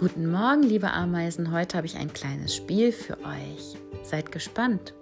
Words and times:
Guten 0.00 0.30
Morgen, 0.30 0.62
liebe 0.62 0.90
Ameisen. 0.90 1.52
Heute 1.52 1.76
habe 1.76 1.86
ich 1.86 1.98
ein 1.98 2.10
kleines 2.10 2.56
Spiel 2.56 2.90
für 2.90 3.18
euch. 3.18 3.76
Seid 4.02 4.32
gespannt. 4.32 4.94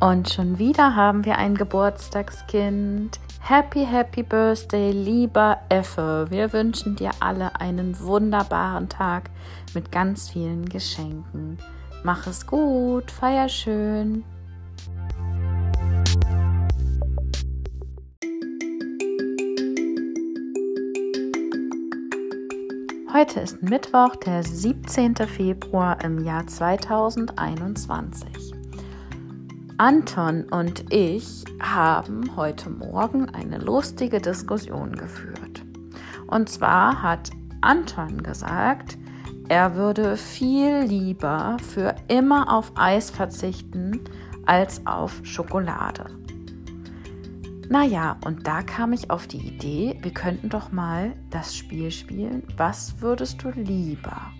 Und 0.00 0.28
schon 0.28 0.58
wieder 0.58 0.96
haben 0.96 1.24
wir 1.24 1.38
ein 1.38 1.54
Geburtstagskind. 1.54 3.20
Happy, 3.38 3.86
happy 3.86 4.24
Birthday, 4.24 4.90
lieber 4.90 5.58
Effe. 5.68 6.26
Wir 6.28 6.52
wünschen 6.52 6.96
dir 6.96 7.12
alle 7.20 7.60
einen 7.60 7.96
wunderbaren 8.00 8.88
Tag 8.88 9.30
mit 9.72 9.92
ganz 9.92 10.30
vielen 10.30 10.68
Geschenken. 10.68 11.58
Mach 12.02 12.26
es 12.26 12.44
gut, 12.44 13.12
feier 13.12 13.48
schön. 13.48 14.24
Heute 23.12 23.38
ist 23.38 23.62
Mittwoch, 23.62 24.16
der 24.16 24.42
17. 24.42 25.14
Februar 25.14 26.02
im 26.04 26.24
Jahr 26.24 26.44
2021. 26.44 28.52
Anton 29.78 30.44
und 30.50 30.92
ich 30.92 31.44
haben 31.60 32.36
heute 32.36 32.68
Morgen 32.68 33.30
eine 33.30 33.58
lustige 33.58 34.20
Diskussion 34.20 34.96
geführt. 34.96 35.64
Und 36.26 36.48
zwar 36.48 37.00
hat 37.00 37.30
Anton 37.60 38.24
gesagt, 38.24 38.98
er 39.48 39.76
würde 39.76 40.16
viel 40.16 40.80
lieber 40.80 41.58
für 41.62 41.94
immer 42.08 42.52
auf 42.52 42.72
Eis 42.74 43.10
verzichten 43.10 44.00
als 44.46 44.84
auf 44.84 45.20
Schokolade. 45.22 46.06
Naja, 47.68 48.16
und 48.24 48.46
da 48.46 48.62
kam 48.62 48.92
ich 48.92 49.10
auf 49.10 49.26
die 49.26 49.38
Idee, 49.38 49.98
wir 50.00 50.14
könnten 50.14 50.48
doch 50.48 50.70
mal 50.70 51.16
das 51.30 51.56
Spiel 51.56 51.90
spielen. 51.90 52.44
Was 52.56 53.00
würdest 53.00 53.42
du 53.42 53.50
lieber? 53.50 54.30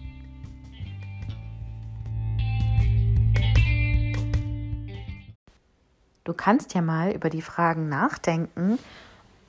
Du 6.22 6.34
kannst 6.34 6.74
ja 6.74 6.82
mal 6.82 7.12
über 7.12 7.28
die 7.28 7.42
Fragen 7.42 7.88
nachdenken 7.88 8.78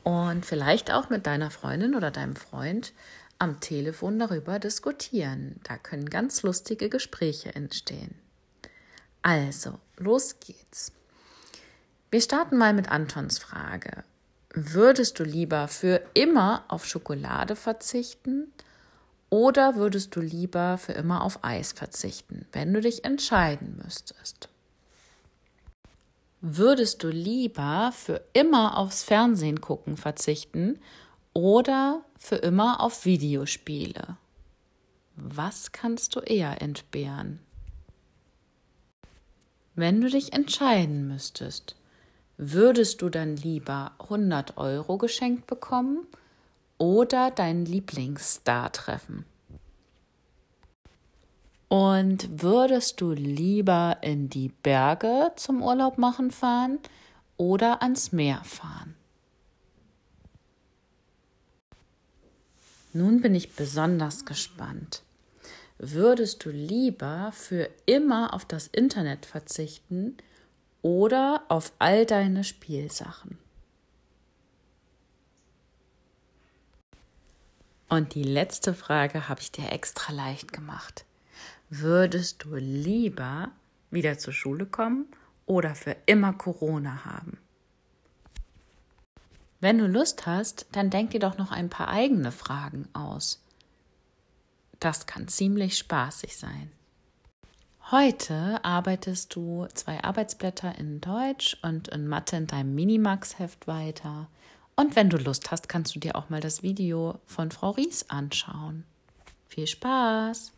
und 0.03 0.43
vielleicht 0.45 0.91
auch 0.91 1.09
mit 1.09 1.27
deiner 1.27 1.51
Freundin 1.51 1.93
oder 1.93 2.09
deinem 2.09 2.35
Freund 2.35 2.93
am 3.37 3.59
Telefon 3.59 4.17
darüber 4.17 4.57
diskutieren. 4.57 5.59
Da 5.63 5.77
können 5.77 6.09
ganz 6.09 6.41
lustige 6.41 6.89
Gespräche 6.89 7.53
entstehen. 7.53 8.15
Also, 9.21 9.79
los 9.97 10.39
geht's. 10.39 10.96
Wir 12.09 12.21
starten 12.21 12.57
mal 12.57 12.73
mit 12.73 12.89
Antons 12.89 13.37
Frage. 13.37 14.05
Würdest 14.53 15.19
du 15.19 15.25
lieber 15.25 15.67
für 15.67 16.01
immer 16.13 16.63
auf 16.69 16.85
Schokolade 16.85 17.57
verzichten 17.57 18.53
oder 19.29 19.75
würdest 19.75 20.15
du 20.15 20.21
lieber 20.21 20.77
für 20.77 20.93
immer 20.93 21.21
auf 21.21 21.43
Eis 21.43 21.73
verzichten, 21.73 22.45
wenn 22.53 22.73
du 22.73 22.79
dich 22.79 23.03
entscheiden 23.03 23.81
müsstest? 23.83 24.47
Würdest 26.39 27.03
du 27.03 27.09
lieber 27.09 27.91
für 27.93 28.21
immer 28.31 28.77
aufs 28.77 29.03
Fernsehen 29.03 29.59
gucken 29.59 29.97
verzichten 29.97 30.79
oder 31.33 32.05
für 32.17 32.37
immer 32.37 32.79
auf 32.79 33.03
Videospiele? 33.03 34.15
Was 35.17 35.73
kannst 35.73 36.15
du 36.15 36.21
eher 36.21 36.61
entbehren? 36.61 37.39
Wenn 39.75 39.99
du 39.99 40.09
dich 40.09 40.31
entscheiden 40.31 41.09
müsstest, 41.09 41.75
würdest 42.37 43.01
du 43.01 43.09
dann 43.09 43.35
lieber 43.35 43.91
100 43.99 44.57
Euro 44.57 44.97
geschenkt 44.97 45.47
bekommen 45.47 46.05
oder 46.77 47.31
deinen 47.31 47.65
Lieblingsstar 47.65 48.71
treffen? 48.71 49.25
Und 51.69 52.41
würdest 52.41 53.01
du 53.01 53.11
lieber 53.11 53.97
in 54.01 54.29
die 54.29 54.49
Berge 54.49 55.33
zum 55.35 55.61
Urlaub 55.61 55.97
machen 55.97 56.31
fahren 56.31 56.79
oder 57.35 57.81
ans 57.81 58.13
Meer 58.13 58.41
fahren? 58.45 58.95
Nun 62.93 63.21
bin 63.21 63.35
ich 63.35 63.53
besonders 63.53 64.25
gespannt. 64.25 65.03
Würdest 65.77 66.45
du 66.45 66.49
lieber 66.49 67.31
für 67.33 67.69
immer 67.85 68.33
auf 68.33 68.45
das 68.45 68.67
Internet 68.67 69.25
verzichten 69.25 70.17
oder 70.87 71.43
auf 71.49 71.73
all 71.79 72.05
deine 72.05 72.45
Spielsachen? 72.45 73.37
Und 77.89 78.15
die 78.15 78.23
letzte 78.23 78.73
Frage 78.73 79.27
habe 79.27 79.41
ich 79.41 79.51
dir 79.51 79.69
extra 79.69 80.13
leicht 80.13 80.53
gemacht. 80.53 81.03
Würdest 81.69 82.45
du 82.45 82.55
lieber 82.55 83.51
wieder 83.91 84.17
zur 84.17 84.31
Schule 84.31 84.65
kommen 84.65 85.07
oder 85.45 85.75
für 85.75 85.97
immer 86.05 86.31
Corona 86.31 87.03
haben? 87.03 87.37
Wenn 89.59 89.79
du 89.79 89.87
Lust 89.87 90.25
hast, 90.25 90.67
dann 90.71 90.89
denk 90.89 91.11
dir 91.11 91.19
doch 91.19 91.37
noch 91.37 91.51
ein 91.51 91.69
paar 91.69 91.89
eigene 91.89 92.31
Fragen 92.31 92.87
aus. 92.93 93.43
Das 94.79 95.05
kann 95.05 95.27
ziemlich 95.27 95.77
spaßig 95.77 96.37
sein. 96.37 96.71
Heute 97.89 98.65
arbeitest 98.65 99.33
du 99.33 99.65
zwei 99.73 100.03
Arbeitsblätter 100.03 100.77
in 100.77 100.99
Deutsch 100.99 101.55
und 101.61 101.87
in 101.87 102.05
Mathe 102.05 102.35
in 102.35 102.45
deinem 102.45 102.75
Minimax-Heft 102.75 103.65
weiter. 103.65 104.27
Und 104.75 104.97
wenn 104.97 105.09
du 105.09 105.15
Lust 105.15 105.51
hast, 105.51 105.69
kannst 105.69 105.95
du 105.95 105.99
dir 106.01 106.17
auch 106.17 106.29
mal 106.29 106.41
das 106.41 106.63
Video 106.63 107.21
von 107.25 107.49
Frau 107.49 107.69
Ries 107.69 108.09
anschauen. 108.09 108.83
Viel 109.47 109.67
Spaß! 109.67 110.51